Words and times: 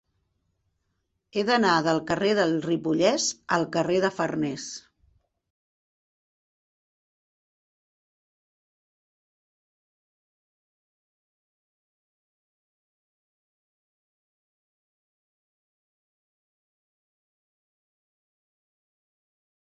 He 1.39 1.41
d'anar 1.49 1.73
del 1.87 1.99
carrer 2.11 2.29
del 2.39 2.55
Ripollès 2.67 3.27
al 3.57 3.67
carrer 3.75 3.99
de 4.05 4.09
Farnés. 4.15 4.65